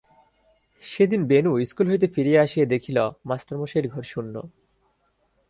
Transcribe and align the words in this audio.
সেদিন 0.83 1.21
বেণু 1.25 1.51
ইস্কুল 1.57 1.87
হইতে 1.89 2.07
ফিরিয়া 2.07 2.39
আসিয়া 2.41 2.65
দেখিল, 2.65 2.97
মাস্টারমশায়ের 3.25 3.87
ঘর 3.87 4.03
শূন্য। 4.03 4.35